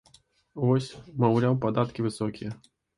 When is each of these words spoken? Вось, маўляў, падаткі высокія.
Вось, 0.63 0.89
маўляў, 1.27 1.61
падаткі 1.69 2.11
высокія. 2.11 2.63